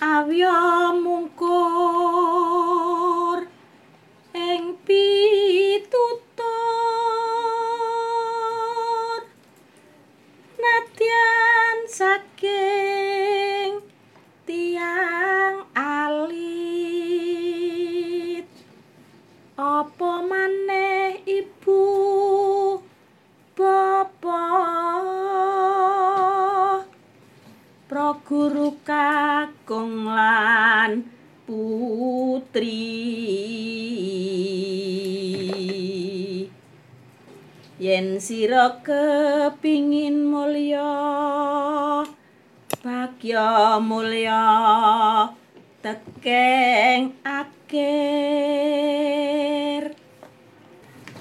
[0.00, 1.28] Habíamos un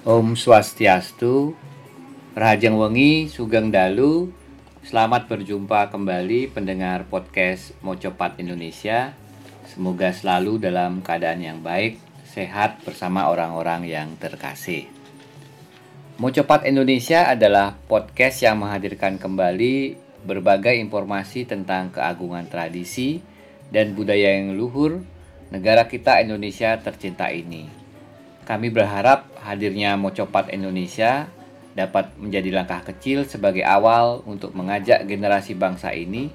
[0.08, 1.52] Om Swastiastu,
[2.32, 4.32] Rahajeng Wengi, Sugeng Dalu,
[4.88, 9.12] selamat berjumpa kembali pendengar podcast Mocopat Indonesia.
[9.68, 14.88] Semoga selalu dalam keadaan yang baik, sehat bersama orang-orang yang terkasih.
[16.16, 23.20] Mocopat Indonesia adalah podcast yang menghadirkan kembali berbagai informasi tentang keagungan tradisi
[23.76, 25.04] dan budaya yang luhur
[25.52, 27.68] negara kita Indonesia tercinta ini.
[28.48, 31.31] Kami berharap hadirnya Mocopat Indonesia
[31.71, 36.27] dapat menjadi langkah kecil sebagai awal untuk mengajak generasi bangsa ini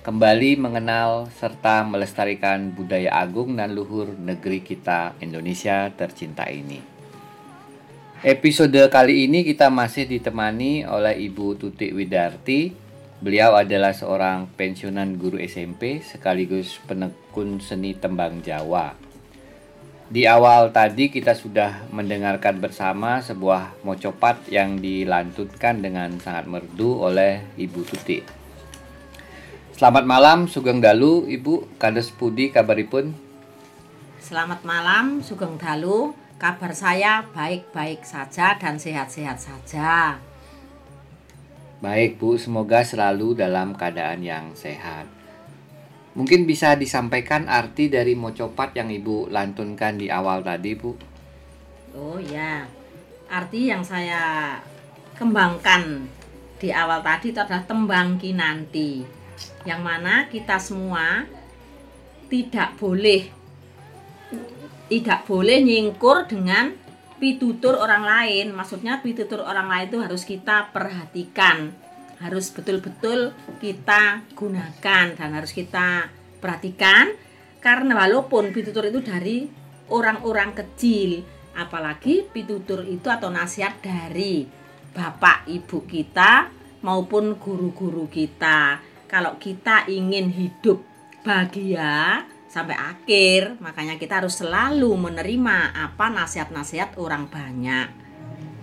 [0.00, 6.80] kembali mengenal serta melestarikan budaya agung dan luhur negeri kita Indonesia tercinta ini.
[8.20, 12.72] Episode kali ini kita masih ditemani oleh Ibu Tutik Widarti.
[13.20, 19.09] Beliau adalah seorang pensiunan guru SMP sekaligus penekun seni tembang Jawa.
[20.10, 27.46] Di awal tadi kita sudah mendengarkan bersama sebuah mocopat yang dilantunkan dengan sangat merdu oleh
[27.54, 28.18] Ibu Tuti.
[29.70, 31.78] Selamat malam Sugeng Dalu, Ibu.
[31.78, 33.14] Kades Pudi kabaripun?
[34.18, 36.10] Selamat malam Sugeng Dalu
[36.42, 40.18] kabar saya baik-baik saja dan sehat-sehat saja
[41.78, 45.19] Baik Bu, semoga selalu dalam keadaan yang sehat.
[46.10, 50.90] Mungkin bisa disampaikan arti dari mocopat yang Ibu lantunkan di awal tadi, Bu.
[51.94, 52.66] Oh ya,
[53.30, 54.58] arti yang saya
[55.14, 56.10] kembangkan
[56.58, 59.06] di awal tadi itu adalah tembang kinanti,
[59.62, 61.24] yang mana kita semua
[62.30, 63.30] tidak boleh
[64.90, 66.74] tidak boleh nyingkur dengan
[67.22, 68.50] pitutur orang lain.
[68.50, 71.70] Maksudnya pitutur orang lain itu harus kita perhatikan,
[72.20, 77.16] harus betul-betul kita gunakan dan harus kita perhatikan
[77.60, 79.44] karena walaupun pitutur itu dari
[79.92, 81.20] orang-orang kecil,
[81.52, 84.48] apalagi pitutur itu atau nasihat dari
[84.96, 86.48] bapak ibu kita
[86.80, 88.80] maupun guru-guru kita.
[89.04, 90.80] Kalau kita ingin hidup
[91.20, 97.88] bahagia sampai akhir, makanya kita harus selalu menerima apa nasihat-nasihat orang banyak.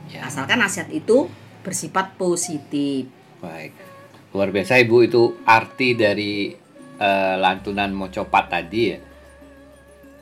[0.10, 0.26] Ya.
[0.26, 1.30] Asalkan nasihat itu
[1.62, 3.17] bersifat positif.
[3.42, 3.72] Baik.
[4.34, 6.52] Luar biasa Ibu itu arti dari
[6.98, 9.00] eh, lantunan mocopat tadi ya.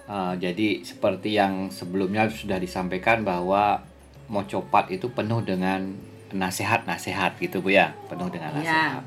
[0.06, 3.82] Eh, jadi seperti yang sebelumnya sudah disampaikan bahwa
[4.30, 5.96] mocopat itu penuh dengan
[6.36, 8.60] nasihat-nasihat gitu Bu ya, penuh dengan Ya.
[8.62, 9.04] nasihat.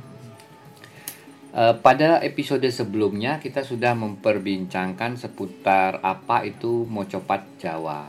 [1.49, 8.09] Eh, pada episode sebelumnya kita sudah memperbincangkan seputar apa itu mocopat Jawa.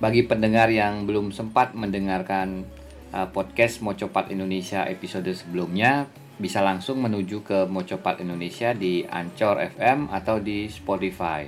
[0.00, 2.64] Bagi pendengar yang belum sempat mendengarkan
[3.10, 6.06] eh, podcast Mocopat Indonesia episode sebelumnya,
[6.40, 11.44] bisa langsung menuju ke Mocopat Indonesia di Anchor FM atau di Spotify.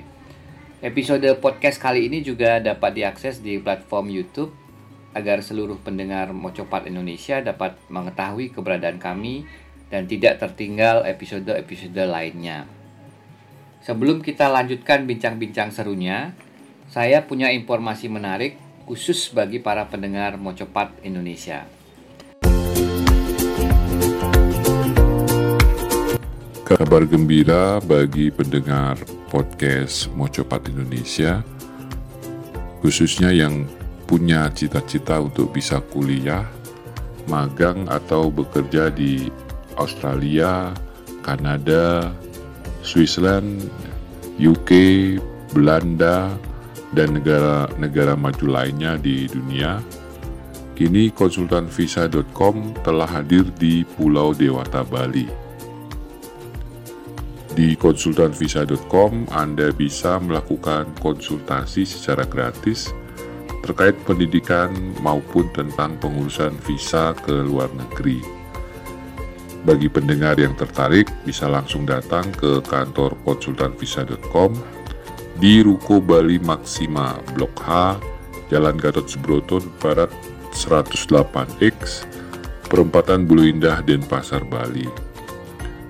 [0.82, 4.52] Episode podcast kali ini juga dapat diakses di platform YouTube
[5.16, 9.44] agar seluruh pendengar Mocopat Indonesia dapat mengetahui keberadaan kami
[9.92, 12.64] dan tidak tertinggal episode-episode lainnya.
[13.84, 16.32] Sebelum kita lanjutkan bincang-bincang serunya,
[16.88, 21.66] saya punya informasi menarik khusus bagi para pendengar Mocopat Indonesia.
[26.62, 28.96] Kabar gembira bagi pendengar
[29.28, 31.44] podcast Mocopat Indonesia,
[32.80, 33.68] khususnya yang
[34.08, 36.48] punya cita-cita untuk bisa kuliah,
[37.28, 39.28] magang atau bekerja di
[39.76, 40.72] Australia,
[41.20, 42.10] Kanada,
[42.80, 43.68] Switzerland,
[44.40, 44.70] UK,
[45.52, 46.34] Belanda,
[46.92, 49.80] dan negara-negara maju lainnya di dunia.
[50.72, 55.28] Kini konsultanvisa.com telah hadir di Pulau Dewata, Bali.
[57.52, 62.88] Di konsultanvisa.com Anda bisa melakukan konsultasi secara gratis
[63.62, 64.74] terkait pendidikan
[65.04, 68.18] maupun tentang pengurusan visa ke luar negeri.
[69.62, 74.81] Bagi pendengar yang tertarik, bisa langsung datang ke kantor konsultanvisa.com
[75.42, 77.98] di Ruko Bali Maksima, Blok H,
[78.46, 80.06] Jalan Gatot Subroto Barat
[80.54, 82.06] 108X,
[82.70, 84.86] Perempatan Bulu Indah, Denpasar, Bali.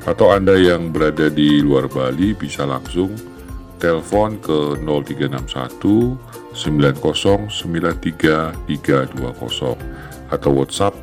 [0.08, 3.12] Atau Anda yang berada di luar Bali bisa langsung
[3.76, 6.16] telepon ke 0361
[6.56, 10.96] 9093 320 atau WhatsApp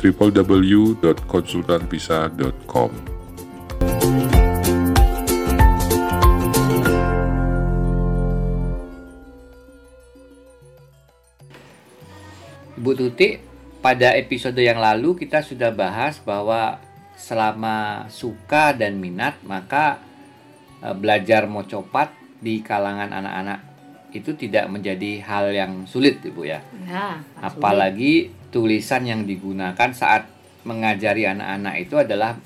[0.00, 2.90] www.konsultanvisa.com.
[12.78, 13.34] Ibu Tuti,
[13.82, 16.78] pada episode yang lalu kita sudah bahas bahwa
[17.18, 19.98] selama suka dan minat maka
[20.78, 23.67] e, belajar mocopat di kalangan anak-anak
[24.12, 26.60] itu tidak menjadi hal yang sulit Ibu ya.
[26.88, 30.28] Ya, Apalagi tulisan yang digunakan saat
[30.64, 32.36] mengajari anak-anak itu adalah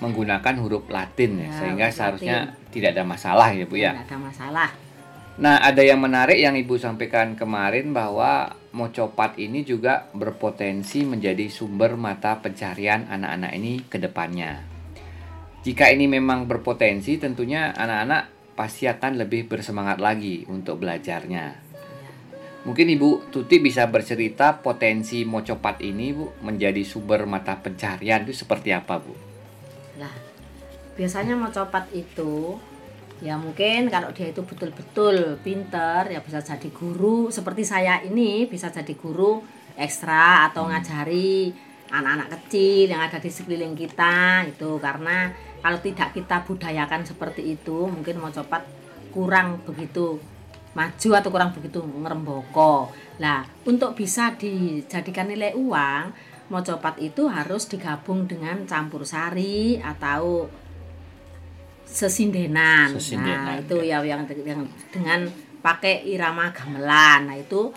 [0.00, 2.38] menggunakan huruf Latin ya, Ya, sehingga seharusnya
[2.72, 3.92] tidak ada masalah ya Bu ya.
[3.92, 4.68] Tidak ada masalah.
[5.40, 11.96] Nah, ada yang menarik yang Ibu sampaikan kemarin bahwa mocopat ini juga berpotensi menjadi sumber
[11.96, 14.60] mata pencarian anak-anak ini ke depannya.
[15.60, 21.56] Jika ini memang berpotensi, tentunya anak-anak pasti akan lebih bersemangat lagi untuk belajarnya.
[22.68, 28.76] Mungkin Ibu Tuti bisa bercerita potensi mocopat ini, Bu, menjadi sumber mata pencarian itu seperti
[28.76, 29.16] apa, Bu?
[29.96, 30.12] Lah,
[30.92, 32.60] biasanya mau copat itu
[33.24, 38.72] ya mungkin kalau dia itu betul-betul pinter ya bisa jadi guru seperti saya ini bisa
[38.72, 39.44] jadi guru
[39.76, 41.52] ekstra atau ngajari
[41.92, 45.28] anak-anak kecil yang ada di sekeliling kita itu karena
[45.60, 48.64] kalau tidak kita budayakan seperti itu mungkin mau copat
[49.12, 50.20] kurang begitu
[50.70, 58.26] maju atau kurang begitu ngeremboko lah untuk bisa dijadikan nilai uang mocopat itu harus digabung
[58.26, 60.50] dengan campur sari atau
[61.86, 62.94] sesindenan.
[62.98, 65.26] Sesindenan, Nah, itu ya yang, yang dengan
[65.62, 67.30] pakai irama gamelan.
[67.30, 67.70] Nah, itu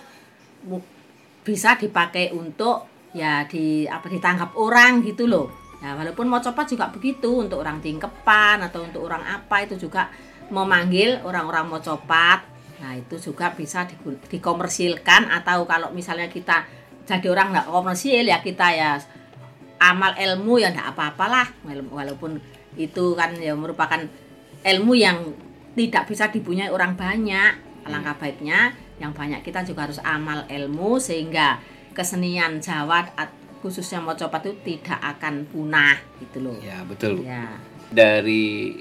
[1.46, 5.50] bisa dipakai untuk ya di apa ditangkap orang gitu loh.
[5.84, 10.08] Nah, walaupun mocopat juga begitu untuk orang tingkepan atau untuk orang apa itu juga
[10.48, 12.40] memanggil orang-orang mocopat.
[12.80, 13.84] Nah, itu juga bisa
[14.32, 16.64] dikomersilkan atau kalau misalnya kita
[17.04, 18.92] jadi orang nggak komersil ya kita ya
[19.84, 22.40] amal ilmu ya nggak apa-apalah Wala- walaupun
[22.80, 24.00] itu kan ya merupakan
[24.64, 25.36] ilmu yang
[25.76, 28.72] tidak bisa dipunyai orang banyak alangkah baiknya
[29.04, 31.60] yang banyak kita juga harus amal ilmu sehingga
[31.92, 33.12] kesenian Jawa
[33.64, 36.60] khususnya mocopat itu tidak akan punah gitu loh.
[36.60, 37.56] Ya, betul, ya.
[37.88, 38.76] Dari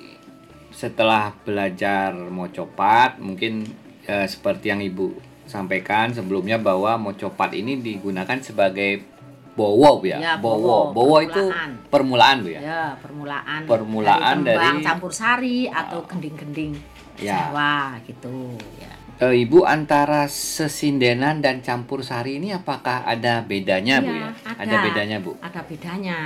[0.74, 3.62] setelah belajar mocopat mungkin
[4.02, 5.14] eh, seperti yang ibu
[5.44, 9.04] sampaikan sebelumnya bahwa mocopat ini digunakan sebagai
[9.52, 11.44] bowo ya, Ya, bowo bowo, bowo itu
[11.86, 12.40] permulaan.
[12.40, 12.60] bu ya?
[12.60, 13.60] Ya permulaan.
[13.68, 16.74] Permulaan dari dari- campur sari atau gending-gending
[17.20, 17.52] Ya.
[17.52, 18.56] Jawa gitu.
[18.80, 18.88] Ya
[19.20, 24.78] Eh, ibu antara sesindenan dan campur sari ini apakah ada bedanya bu Iya, ya ada.
[24.82, 26.18] bedanya bu ada bedanya.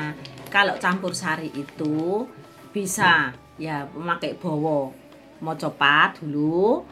[0.48, 2.24] Kalau campur sari itu
[2.70, 4.92] bisa ya memakai bowo
[5.38, 6.84] mocopat dulu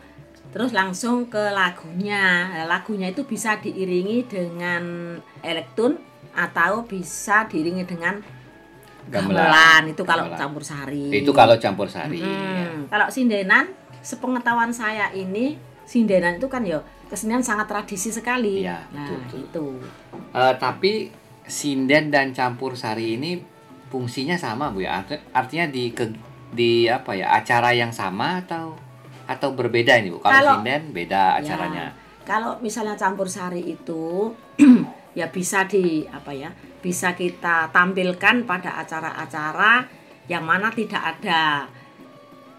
[0.53, 2.53] terus langsung ke lagunya.
[2.69, 5.97] Lagunya itu bisa diiringi dengan elektron
[6.37, 8.21] atau bisa diiringi dengan
[9.05, 9.41] Gamelan.
[9.41, 9.83] gamelan.
[9.89, 10.41] Itu kalau Gamelan.
[10.43, 11.09] campur sari.
[11.15, 12.29] itu kalau campur sari ya.
[12.29, 18.63] Hmm, Kalau sindenan, sepengetahuan saya ini sindenan itu kan ya kesenian sangat tradisi sekali.
[18.63, 19.67] Iya, nah, betul, itu.
[20.33, 20.93] Eh, tapi
[21.45, 23.37] sinden dan campur sari ini
[23.87, 26.17] fungsinya sama bu ya Arti- artinya di ke-
[26.51, 28.75] di apa ya acara yang sama atau
[29.25, 34.33] atau berbeda ini bu kalau Kalau- sinden beda acaranya Ya, kalau misalnya campur sari itu
[35.15, 36.51] ya bisa di apa ya?
[36.81, 39.85] Bisa kita tampilkan pada acara-acara
[40.27, 41.69] yang mana tidak ada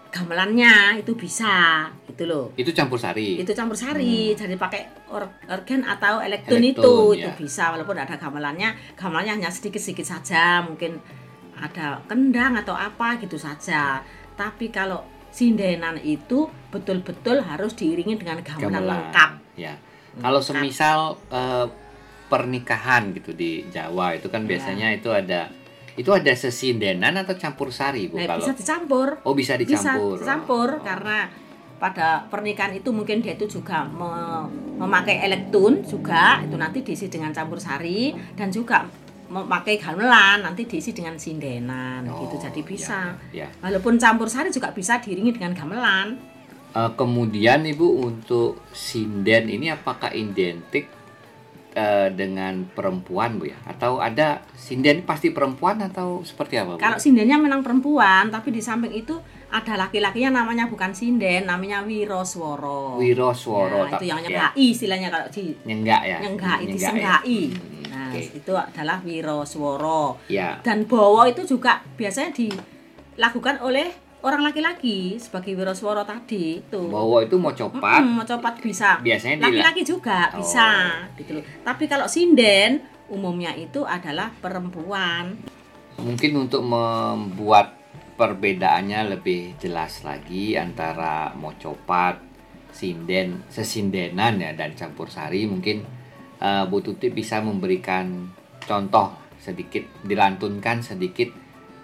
[0.08, 2.46] gamelannya itu bisa gitu loh.
[2.54, 6.64] itu campur sari Itu campur sari, jadi pakai or- organ atau elektron, Hmm.
[6.64, 7.34] Elektron, itu itu ya.
[7.34, 10.96] bisa walaupun ada gamelannya, gamelannya hanya sedikit-sedikit saja, mungkin
[11.54, 14.00] ada kendang atau apa gitu saja.
[14.32, 18.88] Tapi kalau sindenan itu betul-betul harus diiringi dengan gamelan, Gamelan.
[18.88, 19.30] lengkap.
[19.56, 19.72] ya
[20.16, 20.98] kalau semisal
[21.30, 21.66] eh,
[22.26, 24.48] pernikahan gitu di Jawa itu kan Ya.
[24.50, 25.48] biasanya itu ada
[25.96, 29.08] itu ada sesindenan atau campur sari bu Nah, kalau bisa dicampur.
[29.24, 30.84] oh bisa dicampur Bisa dicampur Oh.
[30.84, 31.18] karena
[31.76, 34.48] pada pernikahan itu mungkin dia itu juga me-
[34.78, 38.88] memakai elektron juga itu nanti diisi dengan campur sari dan juga
[39.26, 43.12] memakai gamelan nanti diisi dengan sindenan Oh, gitu jadi bisa.
[43.28, 43.48] Ya, ya.
[43.60, 46.16] Walaupun campur sari juga bisa diiringi dengan gamelan.
[46.70, 50.86] Eh, kemudian Ibu untuk sinden ini apakah identik
[51.76, 53.58] eh, dengan perempuan Bu ya?
[53.62, 56.80] Atau ada sinden pasti perempuan atau seperti apa Bu?
[56.80, 59.12] Kalau sindennya memang perempuan, tapi di samping itu
[59.46, 62.96] ada laki-lakinya namanya bukan sinden, namanya wirosworo.
[62.96, 64.24] Wirosworo Ya, tak- itu yang ya.
[64.24, 66.18] nyenggai istilahnya kalau di nyenggak ya.
[66.18, 66.66] Nyenggak ya.
[66.66, 67.42] disenggai.
[67.52, 68.20] Hmm, Nah, oke.
[68.34, 70.18] itu adalah wirosworo.
[70.26, 70.58] Ya.
[70.60, 73.88] Dan bowo itu juga biasanya dilakukan oleh
[74.26, 76.90] orang laki-laki sebagai wirosworo tadi itu.
[76.90, 78.98] Bahwa itu mau copat Mm, mau copat bisa.
[78.98, 80.42] biasanya Laki-laki juga Oh.
[80.42, 80.66] bisa
[81.14, 81.44] gitu loh.
[81.62, 85.38] Tapi kalau sinden umumnya itu adalah perempuan.
[85.96, 87.72] mungkin untuk membuat
[88.16, 92.20] perbedaannya lebih jelas lagi antara mocopat,
[92.68, 95.80] sinden, sesindenan ya dan campur sari mungkin
[96.36, 98.28] eh, Bu Tuti bisa memberikan
[98.60, 101.32] contoh sedikit dilantunkan sedikit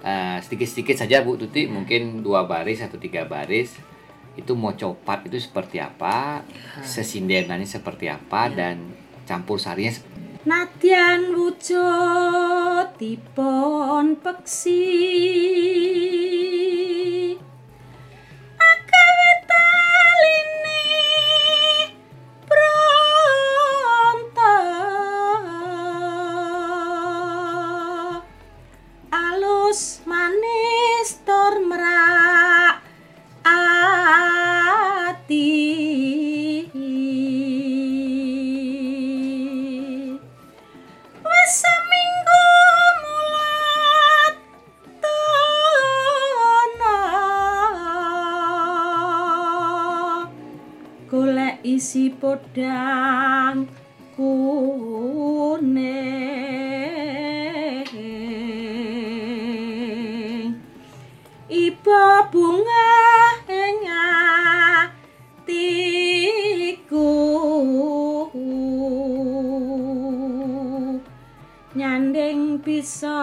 [0.03, 1.71] eh, sedikit-sedikit saja Bu Tuti.
[1.71, 3.79] Mungkin dua baris atau tiga baris.
[4.35, 6.41] Itu mocopat itu seperti apa,
[6.81, 8.49] sesindenannya seperti apa?
[8.49, 8.93] Dan
[9.29, 9.93] campur sarinya
[10.43, 14.83] Nadyan wujud dipun peksi
[51.63, 53.71] isi podang
[54.19, 54.83] kuning
[61.53, 62.91] Iba bunga
[63.47, 63.87] ing
[65.39, 65.61] atiku?
[71.79, 73.15] Nyanding bisa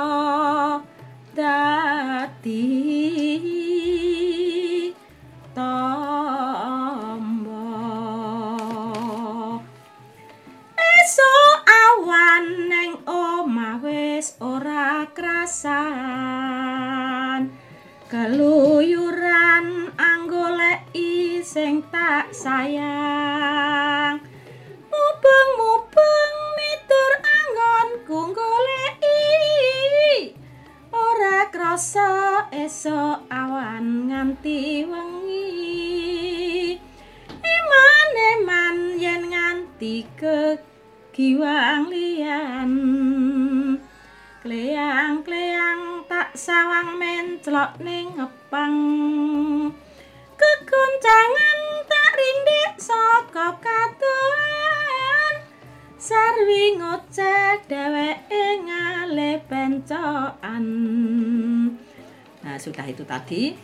[32.90, 36.74] esuk awan nganti wengi.
[37.38, 42.72] Eman-eman yen nganti kegiwang liyan.
[44.42, 48.78] Kleang-kleang tak sawang menclok ning ngepang.
[50.34, 55.34] Kegoncangan tak rindik saka katuan.
[56.02, 60.89] Sarwi ngoceh dheweke ngale pencokan
[62.60, 63.56] Nah sudah itu tadi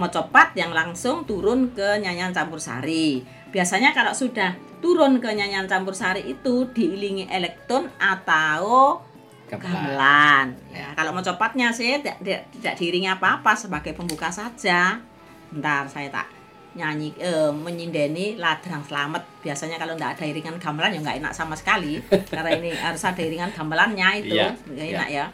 [0.00, 3.20] mocopat yang langsung turun ke nyanyian campur sari
[3.50, 9.02] Biasanya kalau sudah turun ke nyanyian campur sari itu diiringi elektron atau
[9.50, 10.54] gamelan.
[10.70, 15.02] Ya, kalau mau copatnya sih tidak, tidak, tidak diiringi apa-apa sebagai pembuka saja.
[15.50, 16.30] Bentar saya tak
[16.78, 19.42] nyanyi eh, menyindeni ladrang selamat.
[19.42, 21.98] Biasanya kalau tidak ada iringan gamelan ya nggak enak sama sekali.
[22.30, 24.38] Karena ini harus ada iringan gamelannya itu.
[24.38, 24.54] Iya.
[24.70, 25.26] enak ya.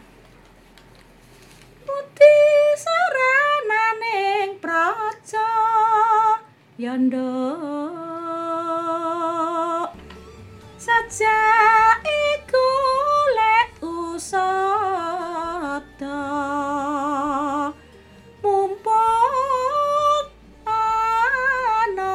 [1.85, 5.49] Putih sarananing praja.
[6.77, 7.17] Yanduk
[10.77, 11.41] saja
[12.05, 12.69] iku
[13.33, 14.61] lek usada.
[18.45, 20.29] Mumpung
[21.89, 22.05] anom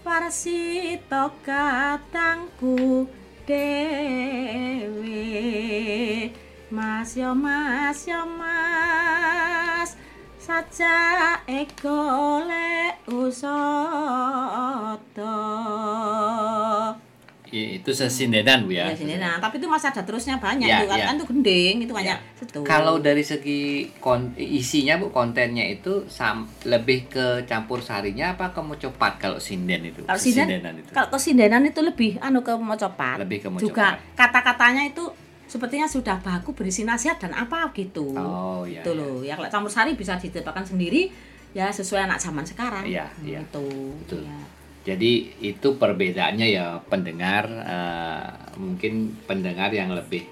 [0.00, 3.04] warsita katangku
[3.44, 5.20] dewe
[6.70, 9.98] mas yo mas yo mas
[10.38, 10.94] saja
[11.44, 12.00] ego
[12.42, 14.30] lek usada
[17.50, 18.86] Ya, itu sesindenan Bu ya.
[18.86, 21.04] ya sini nah tapi itu masih ada terusnya banyak Ya, itu kan, ya.
[21.04, 22.62] kan itu gending itu hanya Ya.
[22.62, 23.62] Kalau dari segi
[23.98, 29.82] kon- isinya Bu, kontennya itu sam- lebih ke campur sarinya apa ke mocopat kalau sinden
[29.84, 30.06] itu?
[30.06, 30.94] kalau sinden itu.
[30.94, 34.14] kalau kesindenan itu lebih anu ke mocopat Lebih ke juga mocopat.
[34.14, 35.10] kata-katanya itu
[35.50, 38.80] sepertinya sudah baku berisi nasihat dan apa gitu Oh iya.
[38.80, 38.98] itu iya.
[39.02, 41.10] loh ya kalau campur sari bisa diciptakan sendiri
[41.50, 43.40] ya sesuai anak zaman sekarang Iya, Hmm, iya.
[43.42, 43.64] itu
[44.06, 44.22] Betul.
[44.22, 44.38] Iya.
[44.80, 45.12] Jadi
[45.44, 48.26] itu perbedaannya ya pendengar eh,
[48.56, 48.92] mungkin
[49.26, 50.24] pendengar yang lebih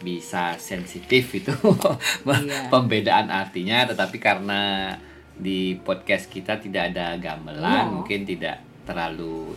[0.00, 1.52] bisa sensitif itu
[2.26, 2.66] Iya.
[2.68, 4.90] pembedaan artinya tetapi karena
[5.32, 7.92] di podcast kita tidak ada gamelan Iya.
[7.92, 9.54] mungkin tidak terlalu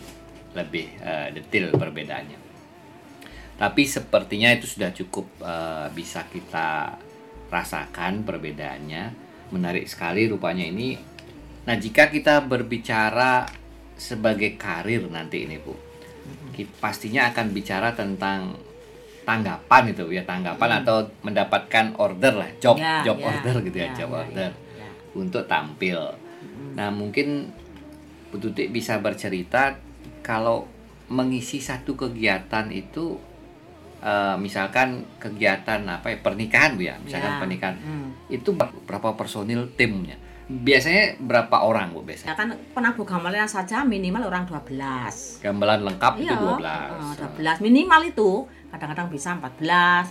[0.52, 2.38] lebih eh, detail perbedaannya.
[3.56, 7.00] Tapi sepertinya itu sudah cukup eh, bisa kita
[7.48, 9.26] rasakan perbedaannya.
[9.54, 10.98] Menarik sekali rupanya ini.
[11.66, 13.46] Nah, jika kita berbicara
[13.96, 15.74] sebagai karir nanti ini, Bu.
[16.78, 18.54] Pastinya akan bicara tentang
[19.26, 23.90] tanggapan itu ya, tanggapan atau mendapatkan order lah, job Ya, job ya, order gitu ya,
[23.90, 24.90] ya, job ya, order ya, ya.
[25.18, 25.98] untuk tampil.
[26.78, 27.50] Nah, mungkin
[28.30, 29.74] Bu Tutik bisa bercerita
[30.22, 30.70] kalau
[31.10, 33.18] mengisi satu kegiatan itu
[33.98, 38.08] eh, misalkan kegiatan apa ya pernikahan Bu ya, misalkan Ya, pernikahan hmm.
[38.28, 40.16] itu ber- berapa personil timnya?
[40.46, 42.32] Biasanya berapa orang Bu biasanya?
[42.32, 45.42] Ya kan penabuh gamelan saja minimal orang 12.
[45.42, 46.62] Gamelan lengkap itu Iya, 12.
[46.62, 48.30] eh, 12 minimal itu.
[48.66, 49.58] Kadang-kadang bisa 14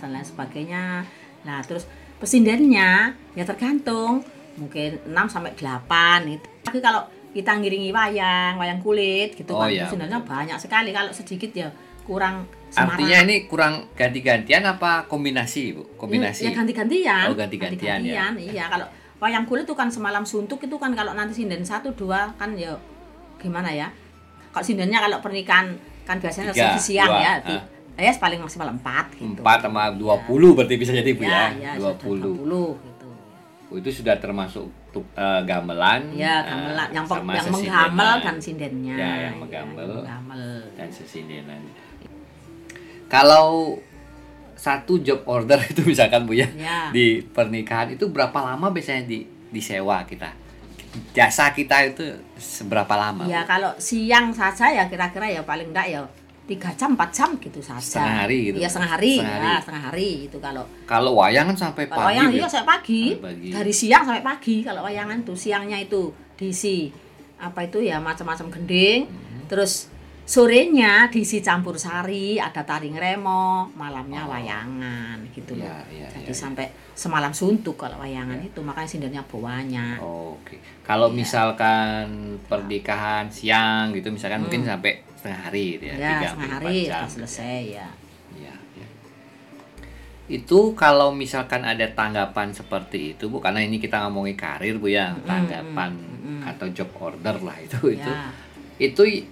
[0.00, 0.84] dan lain sebagainya.
[1.42, 2.90] Nah, terus pesindennya
[3.32, 4.20] ya tergantung
[4.56, 6.44] mungkin 6 sampai 8 itu.
[6.62, 10.90] Tapi kalau kita ngiringi wayang, wayang kulit gitu Oh, kan iya, pesindennya banyak sekali.
[10.90, 11.68] Kalau sedikit ya
[12.02, 12.98] kurang semarak.
[12.98, 15.82] Artinya ini kurang ganti-gantian apa kombinasi Bu?
[15.96, 16.50] Kombinasi.
[16.50, 17.24] Ya, ganti-gantian.
[17.30, 18.32] Oh, ganti-gantian ya.
[18.34, 18.86] Iya, kalau
[19.22, 22.76] wayang kulit itu kan semalam suntuk itu kan kalau nanti sinden satu dua kan ya
[23.40, 23.88] gimana ya?
[24.52, 27.32] Kalau sindennya kalau pernikahan kan biasanya Tiga, siang dua, ya.
[27.42, 27.54] Di,
[27.96, 29.40] ya paling maksimal empat gitu.
[29.40, 31.48] 4 sama 20 berarti bisa jadi Bu ya.
[31.56, 32.44] ya, 20.
[32.44, 33.08] 20 gitu.
[33.66, 36.12] Oh, itu sudah termasuk tu- eh, gamelan.
[36.12, 37.90] Ya, gamelan yang, sama yang sesindenan.
[37.90, 38.94] menggamel kan sindennya.
[38.94, 40.04] Ya, yang menggamel.
[40.04, 40.44] yang menggamel.
[40.76, 41.60] dan sesindenan.
[43.06, 43.78] Kalau
[44.54, 46.90] satu job order itu misalkan Bu ya, Ya.
[46.90, 50.32] di pernikahan itu berapa lama biasanya di disewa kita?
[51.12, 52.02] Jasa kita itu
[52.34, 53.24] seberapa lama?
[53.24, 56.00] Ya kalau siang saja ya kira-kira ya paling enggak ya
[56.46, 57.82] tiga jam empat jam gitu saja.
[57.82, 58.70] Setengah hari gitu, Iya Pak?
[58.70, 59.60] setengah hari, Setengah ya hari.
[59.60, 62.06] setengah hari itu kalau Kalau wayang kan sampai Kalau pagi.
[62.08, 62.48] wayang Bu, iya ya?
[62.48, 63.02] sampai pagi.
[63.04, 63.48] Sampai pagi.
[63.52, 66.02] Dari siang sampai pagi kalau wayangan tuh siangnya itu
[66.34, 66.88] diisi
[67.36, 69.04] apa itu ya macam-macam gending.
[69.04, 69.44] Hmm.
[69.46, 69.92] Terus
[70.26, 75.70] sorenya diisi campur sari, ada taring remo, malamnya wayangan gitu loh.
[75.70, 75.86] Oh.
[75.86, 76.66] Iya, iya, Jadi iya, sampai
[76.98, 80.02] semalam suntuk kalau wayangan itu makanya sindernya banyak.
[80.02, 80.58] Oke.
[80.82, 81.16] Kalau Iya.
[81.22, 82.06] misalkan
[82.50, 85.94] pernikahan siang gitu misalkan mungkin sampai setengah hari gitu ya.
[85.94, 86.02] Hmm.
[86.02, 87.88] ya, 34 setengah hari jam sudah selesai ya.
[88.34, 88.88] Iya, iya.
[90.26, 95.14] Itu kalau misalkan ada tanggapan seperti itu Bu, karena ini kita ngomongin karir Bu ya,
[95.22, 95.94] tanggapan
[96.42, 98.02] atau job order lah itu itu.
[98.02, 98.34] Ya.
[98.34, 98.45] Itu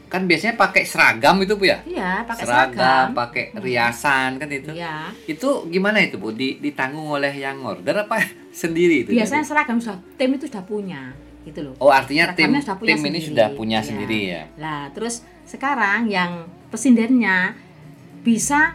[0.09, 1.85] kan biasanya pakai seragam itu Bu ya?
[1.85, 3.07] Iya, pakai seragam, seragam.
[3.13, 4.73] pakai riasan kan itu.
[4.73, 5.13] Iya.
[5.25, 6.33] Itu gimana itu Bu?
[6.33, 8.25] Di- ditanggung oleh yang order apa
[8.57, 9.13] sendiri itu?
[9.13, 11.13] Biasanya seragam sudah tim itu sudah punya
[11.45, 11.75] gitu loh.
[11.77, 13.29] Oh, artinya tim sudah punya tim ini sendiri.
[13.29, 13.87] sudah punya Iya.
[13.87, 14.43] sendiri ya.
[14.57, 17.53] Nah, terus sekarang yang pesindennya
[18.25, 18.73] bisa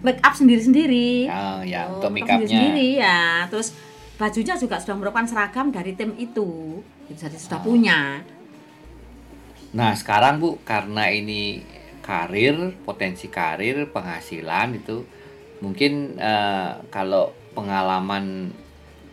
[0.00, 1.28] make up sendiri-sendiri.
[1.28, 2.48] Oh, ya, Oh, untuk make make up upnya.
[2.48, 3.20] sendiri-sendiri ya.
[3.52, 3.76] Terus
[4.16, 6.80] bajunya juga sudah merupakan seragam dari tim itu.
[7.12, 7.42] Jadi Oh.
[7.44, 7.98] sudah punya.
[9.76, 11.60] Nah sekarang Bu karena ini
[12.00, 15.04] karir potensi karir penghasilan itu
[15.60, 18.48] mungkin eh, kalau pengalaman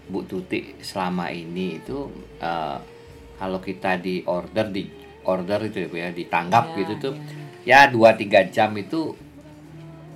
[0.08, 2.08] Bu Tuti selama ini itu
[2.40, 2.78] eh,
[3.36, 4.88] kalau kita di order di
[5.28, 7.14] order itu ya Bu ya ditanggap Ya, gitu tuh
[7.66, 9.18] ya dua tiga jam itu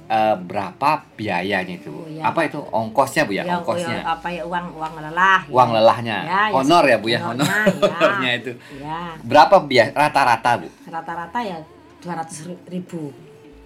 [0.09, 2.01] eh, berapa biayanya itu Bu?
[2.01, 2.23] Oh, ya.
[2.25, 5.41] apa itu ongkosnya Bu ya, Ya, ongkosnya ya, apa ya uang uang lelah.
[5.41, 5.51] ya.
[5.51, 7.93] uang lelahnya Ya, ya, honor ya Bu ya honor honornya, ya.
[7.93, 11.57] honornya itu Ya, berapa biaya rata-rata Bu rata-rata ya
[12.01, 13.13] 200 ribu.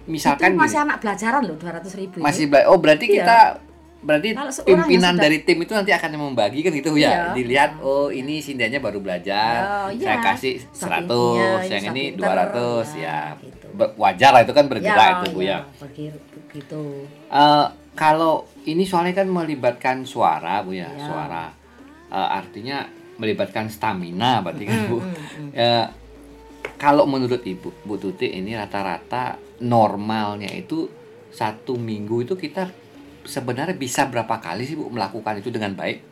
[0.04, 2.16] misalkan itu masih gini, anak belajaran loh 200 ribu.
[2.20, 3.14] masih bela- oh berarti Iya.
[3.16, 3.38] kita
[4.04, 7.22] berarti pimpinan sudah- dari tim itu nanti akan membagi kan gitu ya Iya.
[7.32, 10.04] dilihat oh ini sindianya baru belajar Oh, iya.
[10.04, 13.66] saya kasih Sudah 100 pinter, yang ini pinter, 200 ya, ya gitu.
[13.72, 16.82] Be- wajar lah itu kan bergerak itu Bu ya begitu.
[17.26, 21.00] Eh, kalau ini soalnya kan melibatkan suara Bu ya Iya.
[21.02, 21.44] suara
[22.06, 22.86] Eh, artinya
[23.16, 25.50] melibatkan stamina berarti kan Bu Hmm, hmm.
[25.50, 25.90] Ya,
[26.76, 30.86] kalau menurut Ibu Bu Tuti ini rata-rata normalnya itu
[31.28, 32.70] satu minggu itu kita
[33.24, 36.04] sebenarnya bisa berapa kali sih Bu melakukan itu dengan baik?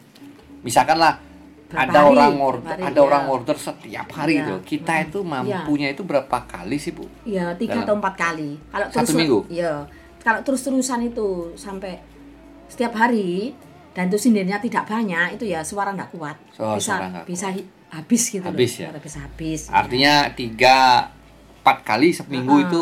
[0.61, 1.19] Misalkanlah
[1.67, 3.03] Berapa ada orang order hari, ada ya.
[3.03, 4.41] orang order setiap hari Iya.
[4.43, 4.55] gitu.
[4.67, 7.09] Kita itu mampunya itu berapa kali sih Bu?
[7.25, 8.51] Iya, tiga Dalam- atau empat kali.
[8.69, 9.39] Kalau Satu terus minggu?
[9.49, 9.75] Iya.
[10.19, 11.99] Kalau terus-terusan itu sampai
[12.67, 13.57] setiap hari
[13.91, 16.37] dan itu sindirnya tidak banyak, itu ya suara nggak kuat.
[16.57, 18.85] Oh, bisa suara nggak bisa hi- habis gitu Habis loh.
[18.87, 19.01] ya?
[19.01, 19.61] Bisa habis.
[19.67, 20.77] Artinya tiga
[21.59, 22.69] empat kali seminggu Heeh.
[22.69, 22.81] itu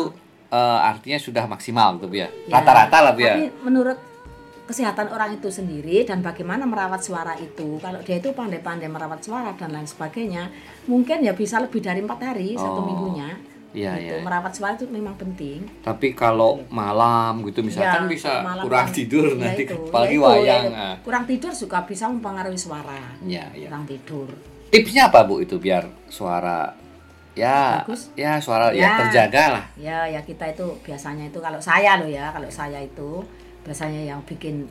[0.51, 2.27] eh, artinya sudah maksimal gitu ya.
[2.45, 3.39] Ya, Rata-rata lah ya.
[3.39, 3.95] Tapi menurut
[4.71, 7.75] kesehatan orang itu sendiri dan bagaimana merawat suara itu.
[7.77, 10.47] Kalau dia itu pandai-pandai merawat suara dan lain sebagainya,
[10.87, 13.35] mungkin ya bisa lebih dari empat hari satu Oh, minggunya.
[13.71, 14.15] Iya, gitu.
[14.15, 14.21] iya.
[14.21, 15.63] Merawat suara itu memang penting.
[15.79, 20.09] Tapi kalau malam gitu misalkan Ya, bisa malam kurang kan- tidur ya nanti itu, apalagi
[20.09, 20.43] ya itu, wayang.
[20.43, 20.75] ya itu.
[20.75, 20.95] ah.
[21.03, 22.99] Kurang tidur juga bisa mempengaruhi suara.
[23.21, 23.67] Iya, iya.
[23.67, 24.27] Kurang tidur.
[24.67, 26.75] Tipsnya apa Bu itu biar suara
[27.31, 28.11] ya Bagus.
[28.13, 28.91] ya suara ya, Ya.
[29.03, 29.63] terjaga lah.
[29.79, 33.23] Ya, ya kita itu biasanya itu kalau saya loh ya, kalau saya itu
[33.61, 34.65] biasanya yang bikin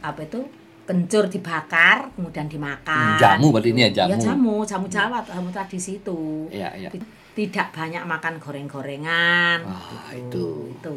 [0.00, 0.40] apa itu
[0.88, 3.14] kencur dibakar kemudian dimakan.
[3.14, 4.10] Hmm, jamu berarti ini ya, jamu.
[4.10, 6.50] Ya jamu, jamu Jawa, jamu tradisi itu.
[6.50, 6.90] Iya, iya.
[7.30, 9.62] Tidak banyak makan goreng-gorengan.
[9.62, 10.74] Ah, gitu.
[10.74, 10.94] Itu.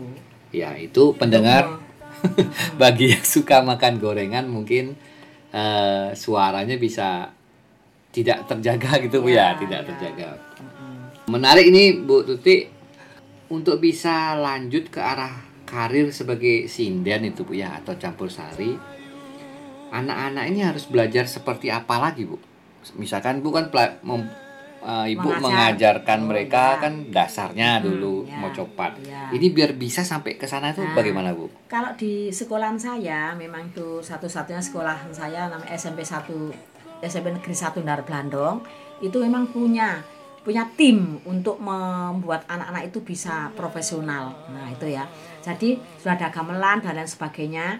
[0.49, 1.77] Ya, itu pendengar
[2.23, 2.49] Untuk
[2.81, 4.97] bagi yang suka makan gorengan mungkin
[5.53, 7.29] eh, suaranya bisa
[8.09, 9.87] tidak terjaga gitu Bu ya, Ya, tidak ya.
[9.93, 10.29] terjaga.
[11.29, 12.65] Menarik ini Bu Tuti
[13.53, 18.77] untuk bisa lanjut ke arah karir sebagai sinden itu Bu ya atau campur sari.
[19.89, 22.37] Anak-anak ini harus belajar seperti apa lagi Bu?
[22.93, 24.29] Misalkan Bu kan mem-
[24.83, 25.41] eh, Ibu Mengajar.
[25.41, 26.79] mengajarkan Oh, mereka ya.
[26.79, 28.99] kan dasarnya Hmm, dulu ya, mau copat.
[29.01, 29.29] ya.
[29.31, 30.93] Ini biar bisa sampai ke sana itu Nah.
[30.93, 31.49] bagaimana Bu?
[31.65, 36.53] Kalau di sekolahan saya memang itu satu-satunya sekolahan saya namanya SMP 1
[37.01, 38.61] SMP Negeri 1 Ndar Blandong
[38.99, 40.03] itu memang punya
[40.43, 44.35] punya tim untuk membuat anak-anak itu bisa profesional.
[44.51, 45.07] Nah, itu ya.
[45.39, 47.79] Jadi sudah ada gamelan dan lain sebagainya.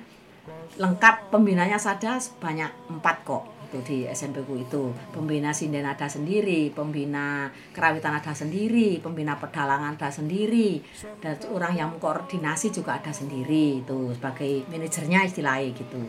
[0.79, 4.93] Lengkap pembinanya saja sebanyak empat kok itu di SMP ku itu.
[5.09, 10.77] Pembina sinden ada sendiri, pembina kerawitan ada sendiri, pembina pedalangan ada sendiri,
[11.17, 15.99] dan orang yang koordinasi juga ada sendiri itu sebagai manajernya istilahnya gitu.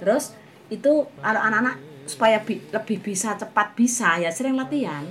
[0.00, 0.32] Terus
[0.72, 5.04] itu anak-anak supaya bi- lebih bisa cepat bisa ya sering latihan.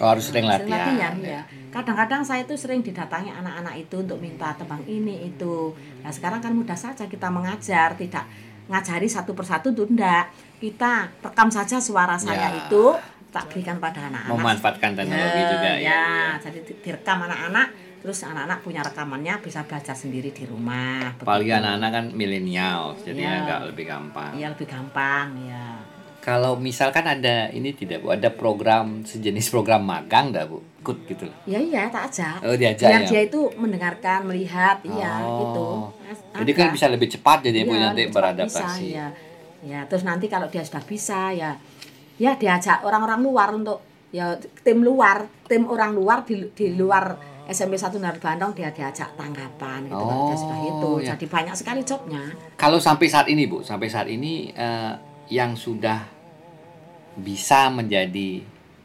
[0.00, 1.14] Oh, harus sering Sering latihan.
[1.20, 1.42] ya.
[1.70, 5.70] Kadang-kadang saya itu sering didatangi anak-anak itu untuk minta tebang ini itu.
[6.00, 8.24] Nah sekarang kan mudah saja kita mengajar, tidak
[8.66, 10.32] ngajari satu persatu tuh enggak.
[10.56, 12.58] Kita rekam saja suara saya Ya.
[12.60, 12.84] itu
[13.28, 14.34] tak berikan pada anak-anak.
[14.34, 15.78] Memanfaatkan teknologi Ya, juga ya.
[15.78, 16.04] ya.
[16.40, 17.68] jadi di- direkam anak-anak,
[18.00, 21.14] terus anak-anak punya rekamannya bisa belajar sendiri di rumah.
[21.14, 23.32] Apalagi anak-anak kan milenial, jadi Ya.
[23.44, 24.32] agak lebih gampang.
[24.32, 25.66] Iya lebih gampang ya.
[26.20, 30.60] Kalau misalkan ada ini tidak Bu, ada program sejenis program magang enggak Bu?
[30.80, 31.36] Ikut gitu loh.
[31.44, 32.44] Ya iya tak ajak.
[32.44, 33.08] Oh, diajak Biar ya?
[33.08, 35.36] dia itu mendengarkan, melihat, iya Oh.
[35.40, 35.66] gitu.
[36.36, 38.84] Jadi kan bisa lebih cepat jadi Bu Iya, nanti cepat beradaptasi.
[38.84, 39.08] Bisa, ya.
[39.60, 41.56] ya, terus nanti kalau dia sudah bisa ya
[42.16, 43.80] ya diajak orang-orang luar untuk
[44.12, 49.16] ya tim luar, tim orang luar di, di luar SMP 1 Nar Bandung dia diajak
[49.16, 50.90] tanggapan gitu kalau dia sudah Oh, itu.
[51.00, 51.16] ya.
[51.16, 52.22] Jadi banyak sekali jobnya.
[52.54, 54.92] Kalau sampai saat ini Bu, sampai saat ini eh,
[55.30, 56.04] yang sudah
[57.16, 58.42] bisa menjadi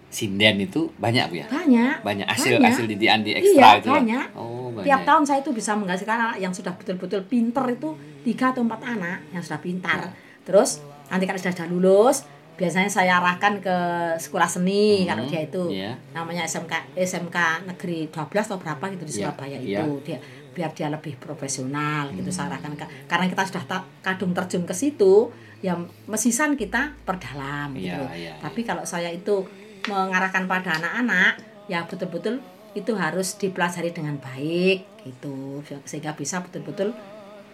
[0.07, 1.47] sinden itu banyak Bu ya?
[1.47, 1.95] Banyak.
[2.01, 2.67] Banyak hasil Banyak.
[2.71, 3.87] hasil didikan di ekstra Iya, itu.
[3.87, 3.95] lah.
[3.95, 4.25] banyak.
[4.33, 4.85] Oh, banyak.
[4.85, 7.89] Tiap tahun saya itu bisa menghasilkan anak yang sudah betul-betul pinter itu
[8.23, 9.99] tiga atau empat anak yang sudah pintar.
[10.41, 12.17] Terus nanti kalau sudah, sudah lulus,
[12.55, 13.77] biasanya saya arahkan ke
[14.17, 15.91] sekolah seni Hmm, kalau dia itu iya.
[16.09, 18.15] namanya SMK SMK Negeri 12
[18.47, 19.83] atau berapa gitu di Iya, Surabaya iya.
[19.83, 20.17] itu dia
[20.55, 22.37] biar dia lebih profesional gitu Hmm.
[22.37, 25.27] saya arahkan ke karena kita sudah ta- kadung terjun ke situ
[25.65, 25.73] ya
[26.05, 27.97] mesisan kita perdalam gitu.
[27.97, 29.41] Iya, iya, Tapi kalau saya itu
[29.89, 32.37] mengarahkan pada anak-anak ya betul-betul
[32.77, 36.93] itu harus dipelajari dengan baik gitu sehingga bisa betul-betul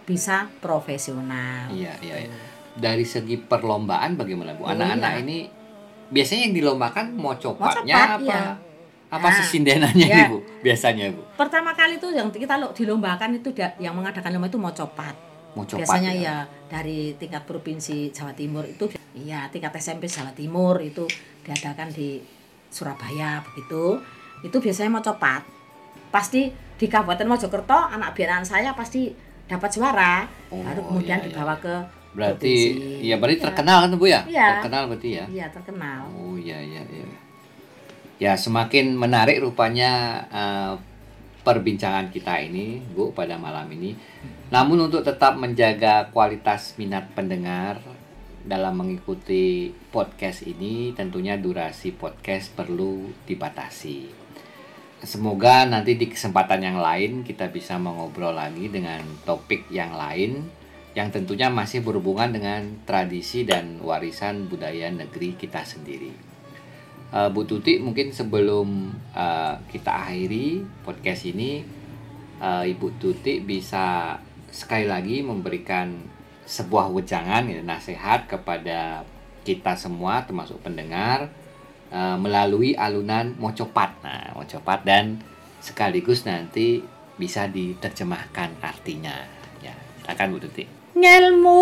[0.04, 1.72] bisa profesional.
[1.72, 2.36] Iya, iya, iya.
[2.76, 4.68] Dari segi perlombaan bagaimana Bu?
[4.68, 5.22] Oh, Anak-anak iya.
[5.24, 5.38] ini
[6.12, 8.24] biasanya yang dilombakan mau copatnya copat, apa?
[8.28, 8.42] iya.
[9.12, 10.16] Apa Nah, sih sindenannya iya.
[10.20, 10.38] nih Bu?
[10.60, 11.22] Biasanya Bu.
[11.36, 13.48] Pertama kali itu yang kita lo dilombakan itu
[13.80, 15.31] yang mengadakan lomba itu mau copat.
[15.52, 16.22] Mau copat Biasanya ya.
[16.22, 16.36] ya
[16.66, 21.04] dari tingkat provinsi Jawa Timur itu iya tingkat SMP Jawa Timur itu
[21.42, 22.20] diadakan di
[22.66, 24.00] Surabaya begitu.
[24.40, 25.44] Itu biasanya mau copat.
[26.08, 29.12] Pasti di Kabupaten Mojokerto anak binaan saya pasti
[29.44, 30.24] dapat juara.
[30.48, 31.28] Oh, Baru kemudian iya, iya.
[31.28, 31.74] dibawa ke
[32.12, 33.08] Berarti provinsi.
[33.08, 33.44] ya berarti Iya.
[33.44, 34.20] terkenal kan Bu ya?
[34.24, 34.48] Iya.
[34.56, 35.24] Terkenal berarti ya.
[35.28, 36.00] Iya, terkenal.
[36.10, 37.06] Oh iya iya iya.
[38.18, 39.90] Ya semakin menarik rupanya
[40.28, 40.72] eh,
[41.42, 43.94] perbincangan kita ini, Bu, pada malam ini.
[44.50, 47.82] Namun untuk tetap menjaga kualitas minat pendengar
[48.42, 54.22] dalam mengikuti podcast ini, tentunya durasi podcast perlu dibatasi.
[55.02, 60.46] Semoga nanti di kesempatan yang lain kita bisa mengobrol lagi dengan topik yang lain
[60.94, 66.31] yang tentunya masih berhubungan dengan tradisi dan warisan budaya negeri kita sendiri.
[67.12, 71.60] Eh, Bu Tuti mungkin sebelum eh, kita akhiri podcast ini,
[72.40, 74.16] eh, Ibu Tuti bisa
[74.48, 75.92] sekali lagi memberikan
[76.48, 79.04] sebuah wejangan, ya, nasihat kepada
[79.44, 81.28] kita semua termasuk pendengar
[81.92, 83.92] eh, melalui alunan mocopat.
[84.00, 85.20] Nah, mocopat dan
[85.60, 86.80] sekaligus nanti
[87.20, 89.20] bisa diterjemahkan artinya.
[89.60, 90.64] Ya, silakan Bu Tuti.
[90.92, 91.60] ngelmu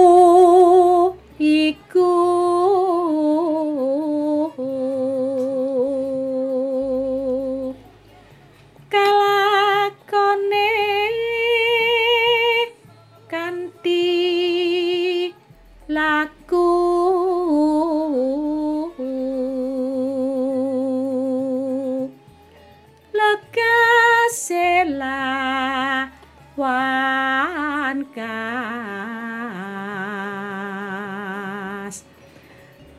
[1.38, 2.12] iku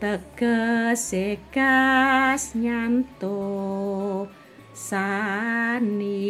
[0.02, 4.26] tegese kas nyanto
[4.74, 6.26] sani.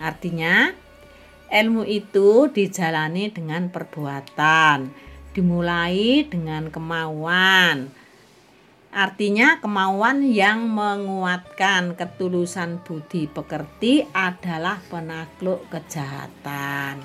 [0.00, 0.72] Artinya
[1.52, 7.90] ilmu itu dijalani dengan perbuatan, dimulai dengan kemauan.
[8.90, 16.98] Artinya kemauan yang menguatkan ketulusan budi pekerti adalah penakluk kejahatan.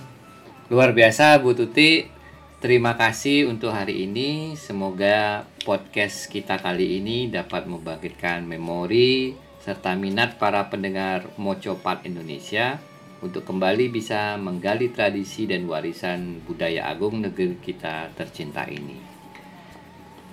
[0.74, 2.10] Luar biasa Bu Tuti.
[2.58, 4.58] Terima kasih untuk hari ini.
[4.58, 12.82] Semoga podcast kita kali ini dapat membangkitkan memori serta minat para pendengar Mocopat Indonesia
[13.24, 19.00] untuk kembali bisa menggali tradisi dan warisan budaya agung negeri kita tercinta ini.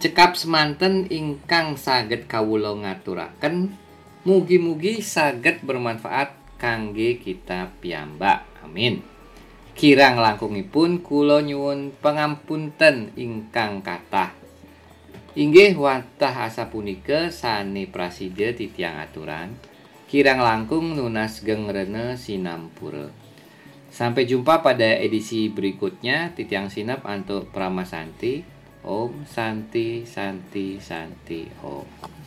[0.03, 3.71] Cekap semanten ingkang saged kawula ngaturaken
[4.27, 8.43] mugi-mugi saged bermanfaat kangge kita piyambak.
[8.67, 9.03] Amin.
[9.79, 14.35] Kirang langkungipun kula nyuwun pangampunten ingkang kathah.
[15.33, 19.57] Inggih watah asa punika sane prasida titiang aturan.
[20.13, 23.09] Kirang langkung nunas gengrene sinampura.
[23.89, 26.37] Sampai jumpa pada edisi berikutnya.
[26.37, 28.45] Titiang Sinap untuk Pramasanti.
[28.85, 32.22] Om Santi Santi Santi Om.